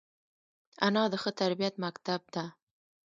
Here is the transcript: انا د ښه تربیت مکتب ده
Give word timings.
انا 0.85 1.03
د 1.11 1.13
ښه 1.21 1.31
تربیت 1.39 1.75
مکتب 1.83 2.21
ده 2.33 2.45